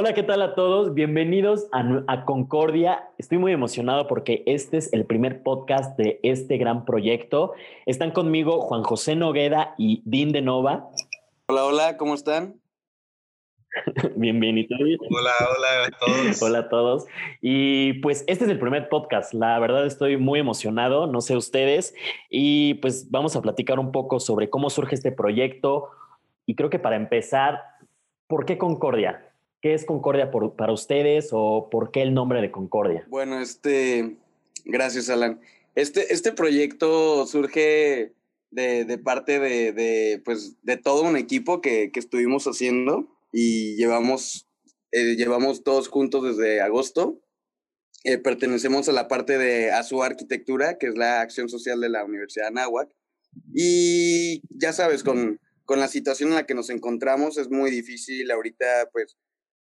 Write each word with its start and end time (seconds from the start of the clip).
Hola, 0.00 0.14
¿qué 0.14 0.22
tal 0.22 0.42
a 0.42 0.54
todos? 0.54 0.94
Bienvenidos 0.94 1.66
a, 1.72 2.24
Concordia. 2.24 3.10
Estoy 3.18 3.38
muy 3.38 3.50
emocionado 3.50 4.06
porque 4.06 4.44
este 4.46 4.76
es 4.76 4.92
el 4.92 5.04
primer 5.04 5.42
podcast 5.42 5.98
de 5.98 6.20
este 6.22 6.56
gran 6.56 6.84
proyecto. 6.84 7.54
Están 7.84 8.12
conmigo 8.12 8.60
Juan 8.60 8.84
José 8.84 9.16
Nogueda 9.16 9.74
y 9.76 10.02
Dean 10.04 10.30
de 10.30 10.40
Nova. 10.40 10.88
Hola, 11.48 11.64
hola, 11.64 11.96
¿cómo 11.96 12.14
están? 12.14 12.60
Bienvenido. 14.14 14.68
Hola, 14.78 15.32
hola 15.56 15.86
a 15.88 15.90
todos. 15.90 16.42
Hola 16.42 16.58
a 16.60 16.68
todos. 16.68 17.06
Y 17.40 17.94
pues 17.94 18.22
este 18.28 18.44
es 18.44 18.50
el 18.52 18.60
primer 18.60 18.88
podcast. 18.88 19.34
La 19.34 19.58
verdad 19.58 19.84
estoy 19.84 20.16
muy 20.16 20.38
emocionado, 20.38 21.08
no 21.08 21.20
sé 21.20 21.36
ustedes. 21.36 21.92
Y 22.30 22.74
pues 22.74 23.10
vamos 23.10 23.34
a 23.34 23.42
platicar 23.42 23.80
un 23.80 23.90
poco 23.90 24.20
sobre 24.20 24.48
cómo 24.48 24.70
surge 24.70 24.94
este 24.94 25.10
proyecto. 25.10 25.88
Y 26.46 26.54
creo 26.54 26.70
que 26.70 26.78
para 26.78 26.94
empezar, 26.94 27.64
¿por 28.28 28.46
qué 28.46 28.58
Concordia? 28.58 29.27
¿Qué 29.60 29.74
es 29.74 29.84
Concordia 29.84 30.30
para 30.30 30.72
ustedes 30.72 31.30
o 31.32 31.68
por 31.70 31.90
qué 31.90 32.02
el 32.02 32.14
nombre 32.14 32.40
de 32.40 32.52
Concordia? 32.52 33.04
Bueno, 33.08 33.40
este, 33.40 34.16
gracias 34.64 35.10
Alan. 35.10 35.40
Este, 35.74 36.12
este 36.12 36.32
proyecto 36.32 37.26
surge 37.26 38.12
de, 38.50 39.00
parte 39.02 39.40
de, 39.40 40.22
pues, 40.24 40.56
de 40.62 40.76
todo 40.76 41.02
un 41.02 41.16
equipo 41.16 41.60
que, 41.60 41.90
estuvimos 41.94 42.44
haciendo 42.44 43.08
y 43.32 43.74
llevamos, 43.76 44.46
eh, 44.92 45.16
llevamos 45.16 45.64
todos 45.64 45.88
juntos 45.88 46.36
desde 46.36 46.60
agosto. 46.60 47.20
Eh, 48.04 48.18
pertenecemos 48.18 48.88
a 48.88 48.92
la 48.92 49.08
parte 49.08 49.38
de 49.38 49.72
ASU 49.72 50.04
Arquitectura, 50.04 50.78
que 50.78 50.86
es 50.86 50.96
la 50.96 51.20
acción 51.20 51.48
social 51.48 51.80
de 51.80 51.88
la 51.88 52.04
Universidad 52.04 52.44
de 52.44 52.60
Anáhuac. 52.60 52.88
Y 53.54 54.40
ya 54.56 54.72
sabes, 54.72 55.02
con, 55.02 55.40
con 55.64 55.80
la 55.80 55.88
situación 55.88 56.30
en 56.30 56.36
la 56.36 56.46
que 56.46 56.54
nos 56.54 56.70
encontramos 56.70 57.38
es 57.38 57.50
muy 57.50 57.70
difícil 57.70 58.30
ahorita, 58.30 58.88
pues, 58.92 59.16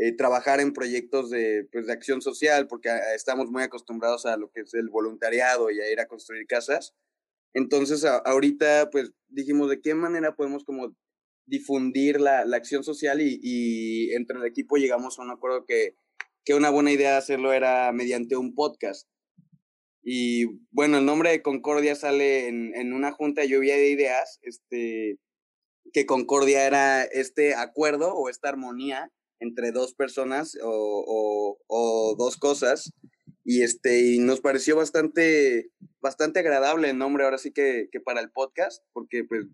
eh, 0.00 0.12
trabajar 0.12 0.60
en 0.60 0.72
proyectos 0.72 1.28
de, 1.28 1.68
pues, 1.72 1.86
de 1.86 1.92
acción 1.92 2.22
social, 2.22 2.68
porque 2.68 2.88
ah, 2.88 3.14
estamos 3.16 3.50
muy 3.50 3.64
acostumbrados 3.64 4.26
a 4.26 4.36
lo 4.36 4.48
que 4.50 4.60
es 4.60 4.72
el 4.74 4.88
voluntariado 4.90 5.72
y 5.72 5.80
a 5.80 5.90
ir 5.90 5.98
a 5.98 6.06
construir 6.06 6.46
casas. 6.46 6.94
Entonces, 7.52 8.04
ahorita, 8.04 8.90
pues, 8.90 9.10
dijimos 9.26 9.68
de 9.68 9.80
qué 9.80 9.96
manera 9.96 10.36
podemos 10.36 10.62
como 10.62 10.94
difundir 11.46 12.20
la, 12.20 12.44
la 12.44 12.58
acción 12.58 12.84
social 12.84 13.20
y, 13.20 13.40
y, 13.42 14.12
entre 14.14 14.38
el 14.38 14.46
equipo 14.46 14.76
llegamos 14.76 15.18
a 15.18 15.22
un 15.22 15.30
acuerdo 15.32 15.64
que, 15.66 15.96
que 16.44 16.54
una 16.54 16.70
buena 16.70 16.92
idea 16.92 17.16
hacerlo 17.16 17.52
era 17.52 17.90
mediante 17.90 18.36
un 18.36 18.54
podcast. 18.54 19.08
Y 20.04 20.44
bueno, 20.70 20.98
el 20.98 21.06
nombre 21.06 21.30
de 21.30 21.42
Concordia 21.42 21.96
sale 21.96 22.46
en, 22.46 22.72
en 22.76 22.92
una 22.92 23.10
junta 23.10 23.40
de 23.40 23.48
lluvia 23.48 23.74
de 23.74 23.90
ideas, 23.90 24.38
este, 24.42 25.18
que 25.92 26.06
Concordia 26.06 26.66
era 26.66 27.02
este 27.02 27.56
acuerdo 27.56 28.14
o 28.14 28.28
esta 28.28 28.48
armonía 28.48 29.10
entre 29.40 29.72
dos 29.72 29.94
personas 29.94 30.56
o, 30.62 31.58
o, 31.66 32.16
dos 32.16 32.36
cosas. 32.36 32.92
Y, 33.44 33.62
este, 33.62 34.00
y 34.00 34.18
nos 34.18 34.40
pareció 34.40 34.76
bastante, 34.76 35.70
bastante 36.00 36.40
agradable 36.40 36.90
el 36.90 36.98
nombre 36.98 37.24
ahora 37.24 37.38
sí 37.38 37.50
que, 37.50 37.88
que 37.90 38.00
para 38.00 38.20
el 38.20 38.30
podcast, 38.30 38.84
porque 38.92 39.24
pues 39.24 39.46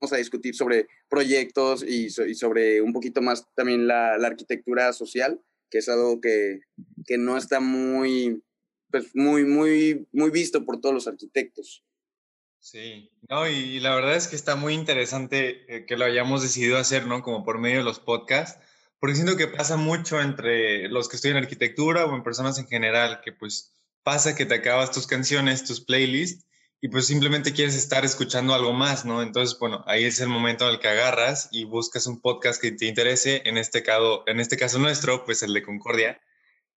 vamos 0.00 0.12
a 0.14 0.16
discutir 0.16 0.54
sobre 0.54 0.88
proyectos 1.08 1.84
y, 1.84 2.10
sobre 2.10 2.80
un 2.80 2.92
poquito 2.92 3.22
más 3.22 3.46
también 3.54 3.86
la, 3.86 4.18
la, 4.18 4.28
arquitectura 4.28 4.92
social, 4.92 5.40
que 5.70 5.78
es 5.78 5.88
algo 5.88 6.20
que, 6.20 6.60
que 7.06 7.18
no 7.18 7.36
está 7.36 7.60
muy, 7.60 8.42
pues 8.90 9.14
muy, 9.14 9.44
muy, 9.44 10.06
muy 10.12 10.30
visto 10.30 10.64
por 10.64 10.80
todos 10.80 10.94
los 10.94 11.06
arquitectos. 11.06 11.84
Sí, 12.62 13.10
no, 13.28 13.48
y 13.48 13.80
la 13.80 13.92
verdad 13.94 14.14
es 14.14 14.28
que 14.28 14.36
está 14.36 14.54
muy 14.54 14.74
interesante 14.74 15.64
eh, 15.66 15.84
que 15.84 15.96
lo 15.96 16.04
hayamos 16.04 16.42
decidido 16.42 16.78
hacer, 16.78 17.08
¿no? 17.08 17.22
Como 17.22 17.44
por 17.44 17.58
medio 17.58 17.78
de 17.78 17.84
los 17.84 17.98
podcasts, 17.98 18.60
porque 19.02 19.16
siento 19.16 19.36
que 19.36 19.48
pasa 19.48 19.76
mucho 19.76 20.20
entre 20.20 20.88
los 20.88 21.08
que 21.08 21.16
estudian 21.16 21.36
arquitectura 21.36 22.04
o 22.04 22.14
en 22.14 22.22
personas 22.22 22.56
en 22.60 22.68
general, 22.68 23.20
que 23.20 23.32
pues 23.32 23.74
pasa 24.04 24.36
que 24.36 24.46
te 24.46 24.54
acabas 24.54 24.92
tus 24.92 25.08
canciones, 25.08 25.64
tus 25.64 25.84
playlists, 25.84 26.46
y 26.80 26.86
pues 26.86 27.08
simplemente 27.08 27.52
quieres 27.52 27.74
estar 27.74 28.04
escuchando 28.04 28.54
algo 28.54 28.72
más, 28.72 29.04
¿no? 29.04 29.20
Entonces, 29.20 29.58
bueno, 29.58 29.82
ahí 29.88 30.04
es 30.04 30.20
el 30.20 30.28
momento 30.28 30.68
en 30.68 30.74
el 30.74 30.78
que 30.78 30.86
agarras 30.86 31.48
y 31.50 31.64
buscas 31.64 32.06
un 32.06 32.20
podcast 32.20 32.62
que 32.62 32.70
te 32.70 32.86
interese, 32.86 33.42
en 33.44 33.58
este 33.58 33.82
caso, 33.82 34.22
en 34.28 34.38
este 34.38 34.56
caso 34.56 34.78
nuestro, 34.78 35.24
pues 35.24 35.42
el 35.42 35.52
de 35.52 35.64
Concordia. 35.64 36.20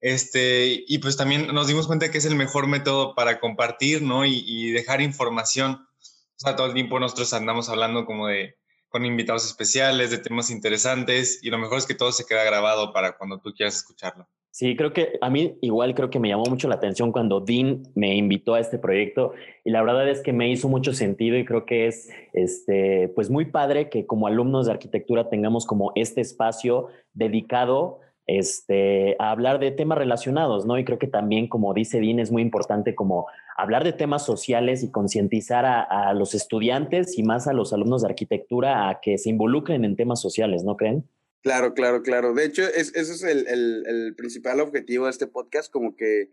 Este, 0.00 0.84
y 0.86 0.98
pues 0.98 1.16
también 1.16 1.52
nos 1.52 1.66
dimos 1.66 1.88
cuenta 1.88 2.08
que 2.12 2.18
es 2.18 2.24
el 2.24 2.36
mejor 2.36 2.68
método 2.68 3.16
para 3.16 3.40
compartir, 3.40 4.00
¿no? 4.00 4.24
Y, 4.24 4.44
y 4.46 4.70
dejar 4.70 5.00
información. 5.00 5.88
O 6.00 6.38
sea, 6.38 6.54
todo 6.54 6.68
el 6.68 6.74
tiempo 6.74 7.00
nosotros 7.00 7.32
andamos 7.32 7.68
hablando 7.68 8.06
como 8.06 8.28
de, 8.28 8.61
con 8.92 9.04
invitados 9.04 9.46
especiales, 9.46 10.10
de 10.10 10.18
temas 10.18 10.50
interesantes 10.50 11.40
y 11.42 11.50
lo 11.50 11.58
mejor 11.58 11.78
es 11.78 11.86
que 11.86 11.94
todo 11.94 12.12
se 12.12 12.26
queda 12.26 12.44
grabado 12.44 12.92
para 12.92 13.16
cuando 13.16 13.40
tú 13.40 13.52
quieras 13.52 13.76
escucharlo. 13.76 14.28
Sí, 14.50 14.76
creo 14.76 14.92
que 14.92 15.18
a 15.22 15.30
mí 15.30 15.56
igual 15.62 15.94
creo 15.94 16.10
que 16.10 16.20
me 16.20 16.28
llamó 16.28 16.44
mucho 16.44 16.68
la 16.68 16.74
atención 16.74 17.10
cuando 17.10 17.40
Dean 17.40 17.84
me 17.94 18.14
invitó 18.14 18.52
a 18.52 18.60
este 18.60 18.78
proyecto 18.78 19.32
y 19.64 19.70
la 19.70 19.82
verdad 19.82 20.06
es 20.10 20.20
que 20.20 20.34
me 20.34 20.50
hizo 20.50 20.68
mucho 20.68 20.92
sentido 20.92 21.38
y 21.38 21.46
creo 21.46 21.64
que 21.64 21.86
es 21.86 22.10
este 22.34 23.08
pues 23.14 23.30
muy 23.30 23.46
padre 23.46 23.88
que 23.88 24.04
como 24.04 24.26
alumnos 24.26 24.66
de 24.66 24.72
arquitectura 24.72 25.30
tengamos 25.30 25.64
como 25.64 25.92
este 25.94 26.20
espacio 26.20 26.88
dedicado 27.14 28.00
este, 28.26 29.16
a 29.18 29.30
hablar 29.30 29.58
de 29.58 29.72
temas 29.72 29.98
relacionados, 29.98 30.64
¿no? 30.64 30.78
Y 30.78 30.84
creo 30.84 30.98
que 30.98 31.08
también, 31.08 31.48
como 31.48 31.74
dice 31.74 32.00
Dean, 32.00 32.20
es 32.20 32.30
muy 32.30 32.42
importante 32.42 32.94
como 32.94 33.26
hablar 33.62 33.84
de 33.84 33.92
temas 33.92 34.24
sociales 34.24 34.82
y 34.82 34.90
concientizar 34.90 35.64
a, 35.64 36.12
los 36.14 36.34
estudiantes 36.34 37.18
y 37.18 37.22
más 37.22 37.46
a 37.46 37.52
los 37.52 37.72
alumnos 37.72 38.02
de 38.02 38.08
arquitectura 38.08 38.88
a 38.88 39.00
que 39.00 39.18
se 39.18 39.30
involucren 39.30 39.84
en 39.84 39.96
temas 39.96 40.20
sociales, 40.20 40.64
¿no 40.64 40.76
creen? 40.76 41.08
Claro, 41.42 41.74
claro, 41.74 42.02
claro. 42.02 42.34
De 42.34 42.44
hecho, 42.44 42.62
ese 42.62 43.00
es 43.00 43.22
el, 43.22 44.14
principal 44.16 44.60
objetivo 44.60 45.06
de 45.06 45.10
este 45.10 45.26
podcast, 45.26 45.72
como 45.72 45.96
que, 45.96 46.30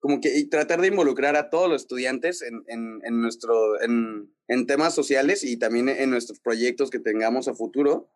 como 0.00 0.20
que 0.20 0.36
y 0.36 0.44
tratar 0.46 0.80
de 0.80 0.88
involucrar 0.88 1.36
a 1.36 1.50
todos 1.50 1.68
los 1.68 1.82
estudiantes 1.82 2.42
en, 2.42 2.64
en, 2.66 3.20
nuestro, 3.20 3.80
en 3.80 4.66
temas 4.66 4.94
sociales 4.94 5.44
y 5.44 5.56
también 5.56 5.88
en 5.88 6.10
nuestros 6.10 6.40
proyectos 6.40 6.90
que 6.90 6.98
tengamos 6.98 7.48
a 7.48 7.54
futuro 7.54 8.08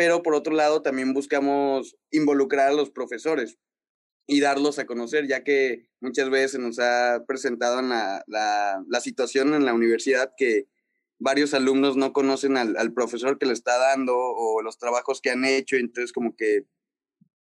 pero 0.00 0.22
por 0.22 0.34
otro 0.34 0.54
lado 0.54 0.80
también 0.80 1.12
buscamos 1.12 1.94
involucrar 2.10 2.68
a 2.68 2.72
los 2.72 2.88
profesores 2.88 3.58
y 4.30 4.38
darlos 4.40 4.78
a 4.78 4.86
conocer, 4.86 5.26
ya 5.26 5.42
que 5.42 5.88
muchas 6.00 6.30
veces 6.30 6.52
se 6.52 6.58
nos 6.60 6.78
ha 6.78 7.24
presentado 7.26 7.80
en 7.80 7.88
la, 7.88 8.24
la, 8.28 9.00
situación 9.00 9.54
en 9.54 9.64
la 9.64 9.74
universidad 9.74 10.32
que 10.36 10.68
varios 11.18 11.52
alumnos 11.52 11.96
no 11.96 12.12
conocen 12.12 12.56
al, 12.56 12.76
al, 12.76 12.92
profesor 12.92 13.38
que 13.38 13.46
le 13.46 13.52
está 13.52 13.76
dando 13.76 14.16
o 14.16 14.62
los 14.62 14.78
trabajos 14.78 15.20
que 15.20 15.30
han 15.30 15.44
hecho, 15.44 15.74
entonces 15.74 16.12
como 16.12 16.36
que, 16.36 16.64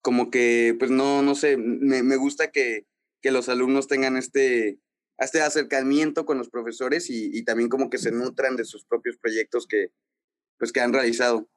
como 0.01 0.31
que, 0.31 0.73
pues 0.79 0.89
no, 0.89 1.21
no 1.21 1.35
sé, 1.35 1.57
me, 1.57 2.01
me 2.01 2.15
gusta 2.15 2.49
que, 2.49 2.87
que 3.21 3.31
los 3.31 3.49
alumnos 3.49 3.87
tengan 3.87 4.15
este, 4.15 4.79
este 5.17 5.41
acercamiento 5.41 6.25
con 6.25 6.37
los 6.37 6.49
profesores 6.49 7.09
y, 7.09 7.29
y, 7.37 7.43
también 7.43 7.67
como 7.67 7.89
que 7.89 7.97
se 7.97 8.13
nutran 8.13 8.55
de 8.55 8.63
sus 8.63 8.85
propios 8.85 9.17
proyectos 9.17 9.67
que, 9.67 9.91
pues, 10.57 10.71
que 10.71 10.79
han 10.79 10.93
realizado. 10.93 11.49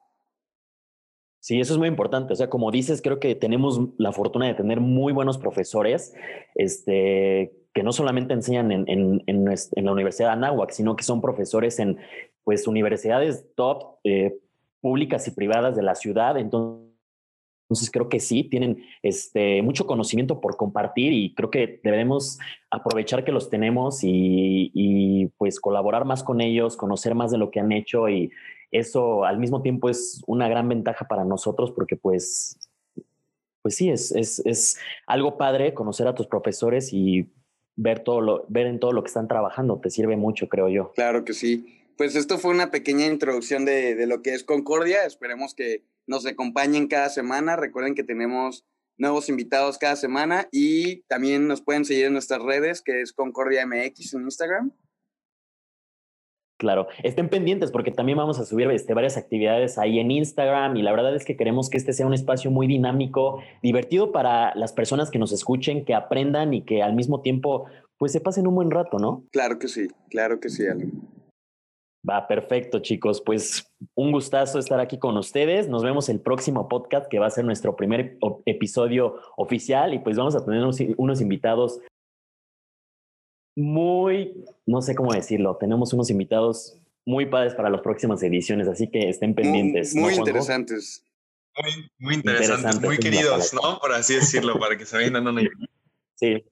Sí, 1.43 1.59
eso 1.59 1.73
es 1.73 1.77
muy 1.77 1.89
importante. 1.89 2.31
O 2.31 2.35
sea, 2.37 2.49
como 2.49 2.71
dices, 2.71 3.01
creo 3.01 3.19
que 3.19 3.35
tenemos 3.35 3.77
la 3.97 4.13
fortuna 4.13 4.47
de 4.47 4.53
tener 4.53 4.79
muy 4.79 5.11
buenos 5.11 5.37
profesores, 5.37 6.15
este, 6.55 7.51
que 7.73 7.83
no 7.83 7.91
solamente 7.91 8.33
enseñan 8.33 8.71
en, 8.71 8.85
en, 8.87 9.21
en, 9.27 9.85
la 9.85 9.91
Universidad 9.91 10.29
de 10.29 10.33
Anáhuac, 10.35 10.71
sino 10.71 10.95
que 10.95 11.03
son 11.03 11.19
profesores 11.19 11.79
en 11.79 11.97
pues, 12.45 12.65
universidades 12.65 13.45
top, 13.55 13.97
eh, 14.05 14.37
públicas 14.79 15.27
y 15.27 15.31
privadas 15.31 15.75
de 15.75 15.83
la 15.83 15.95
ciudad. 15.95 16.37
Entonces, 16.37 16.92
entonces 17.73 17.89
creo 17.89 18.07
que 18.07 18.19
sí, 18.19 18.43
tienen 18.43 18.85
este, 19.01 19.63
mucho 19.63 19.87
conocimiento 19.87 20.39
por 20.39 20.57
compartir 20.57 21.11
y 21.11 21.33
creo 21.33 21.49
que 21.49 21.79
debemos 21.83 22.37
aprovechar 22.69 23.25
que 23.25 23.31
los 23.31 23.49
tenemos 23.49 24.03
y, 24.03 24.71
y, 24.75 25.25
pues 25.37 25.59
colaborar 25.59 26.05
más 26.05 26.23
con 26.23 26.39
ellos, 26.39 26.77
conocer 26.77 27.15
más 27.15 27.31
de 27.31 27.39
lo 27.39 27.49
que 27.49 27.59
han 27.59 27.71
hecho 27.71 28.09
y 28.09 28.31
eso 28.71 29.25
al 29.25 29.39
mismo 29.39 29.63
tiempo 29.63 29.89
es 29.89 30.21
una 30.27 30.47
gran 30.47 30.69
ventaja 30.69 31.07
para 31.07 31.25
nosotros 31.25 31.71
porque 31.71 31.95
pues, 31.95 32.59
pues 33.63 33.75
sí, 33.75 33.89
es, 33.89 34.11
es, 34.11 34.39
es 34.45 34.77
algo 35.07 35.37
padre 35.37 35.73
conocer 35.73 36.07
a 36.07 36.13
tus 36.13 36.27
profesores 36.27 36.93
y 36.93 37.27
ver, 37.75 38.01
todo 38.01 38.21
lo, 38.21 38.45
ver 38.49 38.67
en 38.67 38.79
todo 38.79 38.91
lo 38.91 39.01
que 39.03 39.07
están 39.07 39.27
trabajando, 39.27 39.79
te 39.79 39.89
sirve 39.89 40.15
mucho, 40.15 40.47
creo 40.47 40.69
yo. 40.69 40.91
Claro 40.93 41.25
que 41.25 41.33
sí. 41.33 41.79
Pues 41.97 42.15
esto 42.15 42.37
fue 42.37 42.51
una 42.51 42.69
pequeña 42.69 43.07
introducción 43.07 43.65
de, 43.65 43.95
de 43.95 44.05
lo 44.05 44.21
que 44.21 44.35
es 44.35 44.43
Concordia. 44.43 45.05
Esperemos 45.05 45.55
que 45.55 45.83
nos 46.07 46.25
acompañen 46.25 46.87
cada 46.87 47.09
semana. 47.09 47.55
Recuerden 47.55 47.95
que 47.95 48.03
tenemos 48.03 48.65
nuevos 48.97 49.29
invitados 49.29 49.77
cada 49.77 49.95
semana 49.95 50.47
y 50.51 51.01
también 51.03 51.47
nos 51.47 51.61
pueden 51.61 51.85
seguir 51.85 52.05
en 52.05 52.13
nuestras 52.13 52.41
redes, 52.41 52.81
que 52.81 53.01
es 53.01 53.13
Concordia 53.13 53.65
MX 53.65 54.13
en 54.13 54.23
Instagram. 54.23 54.71
Claro, 56.63 56.87
estén 57.03 57.27
pendientes 57.27 57.71
porque 57.71 57.91
también 57.91 58.17
vamos 58.17 58.39
a 58.39 58.45
subir 58.45 58.69
este, 58.71 58.93
varias 58.93 59.17
actividades 59.17 59.77
ahí 59.77 59.99
en 59.99 60.11
Instagram 60.11 60.77
y 60.77 60.81
la 60.81 60.91
verdad 60.91 61.13
es 61.13 61.25
que 61.25 61.35
queremos 61.35 61.69
que 61.69 61.77
este 61.77 61.91
sea 61.91 62.07
un 62.07 62.13
espacio 62.13 62.51
muy 62.51 62.67
dinámico, 62.67 63.41
divertido 63.61 64.13
para 64.13 64.55
las 64.55 64.71
personas 64.71 65.11
que 65.11 65.19
nos 65.19 65.33
escuchen, 65.33 65.83
que 65.83 65.93
aprendan 65.93 66.53
y 66.53 66.63
que 66.63 66.81
al 66.81 66.93
mismo 66.93 67.21
tiempo 67.21 67.65
pues 67.97 68.13
se 68.13 68.21
pasen 68.21 68.47
un 68.47 68.55
buen 68.55 68.71
rato, 68.71 68.97
¿no? 68.97 69.25
Claro 69.31 69.59
que 69.59 69.67
sí, 69.67 69.87
claro 70.09 70.39
que 70.39 70.49
sí, 70.49 70.65
Alan. 70.65 70.91
Va, 72.09 72.27
perfecto 72.27 72.79
chicos, 72.79 73.21
pues 73.25 73.72
un 73.95 74.11
gustazo 74.11 74.59
estar 74.59 74.79
aquí 74.79 74.99
con 74.99 75.17
ustedes. 75.17 75.67
Nos 75.67 75.83
vemos 75.83 76.09
el 76.09 76.19
próximo 76.19 76.67
podcast 76.67 77.07
que 77.09 77.19
va 77.19 77.27
a 77.27 77.31
ser 77.31 77.45
nuestro 77.45 77.75
primer 77.75 78.17
episodio 78.45 79.15
oficial 79.37 79.93
y 79.93 79.99
pues 79.99 80.17
vamos 80.17 80.35
a 80.35 80.45
tener 80.45 80.61
unos, 80.61 80.77
unos 80.97 81.21
invitados 81.21 81.79
muy, 83.55 84.45
no 84.65 84.81
sé 84.81 84.95
cómo 84.95 85.13
decirlo, 85.13 85.57
tenemos 85.57 85.93
unos 85.93 86.09
invitados 86.09 86.79
muy 87.05 87.25
padres 87.25 87.53
para 87.53 87.69
las 87.69 87.81
próximas 87.81 88.23
ediciones, 88.23 88.67
así 88.67 88.89
que 88.89 89.09
estén 89.09 89.35
pendientes. 89.35 89.95
Muy, 89.95 90.15
interesantes. 90.15 91.05
Muy, 91.55 91.91
muy 91.99 92.13
interesantes, 92.15 92.81
muy 92.81 92.97
queridos, 92.97 93.53
¿no? 93.53 93.79
Por 93.79 93.91
así 93.91 94.15
decirlo, 94.15 94.57
para 94.59 94.77
que 94.77 94.85
se 94.85 94.95
vayan 94.95 95.13
dando 95.13 95.31
una 95.31 95.41
Sí, 96.15 96.43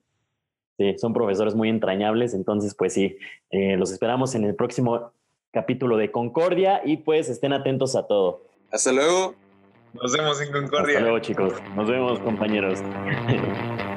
sí, 0.78 0.96
son 0.98 1.14
profesores 1.14 1.56
muy 1.56 1.70
entrañables, 1.70 2.34
entonces 2.34 2.76
pues 2.76 2.94
sí, 2.94 3.18
eh, 3.50 3.78
los 3.78 3.92
esperamos 3.92 4.36
en 4.36 4.44
el 4.44 4.56
próximo 4.56 5.14
capítulo 5.52 5.98
de 5.98 6.12
Concordia 6.12 6.82
y 6.84 6.98
pues 6.98 7.30
estén 7.30 7.54
atentos 7.54 7.96
a 7.96 8.08
todo. 8.08 8.42
Hasta 8.72 8.92
luego. 8.92 9.36
Nos 9.94 10.14
vemos 10.14 10.42
en 10.42 10.52
Concordia. 10.52 10.98
Hasta 10.98 11.02
luego 11.02 11.20
chicos, 11.20 11.54
nos 11.76 11.90
vemos 11.90 12.20
compañeros. 12.20 12.80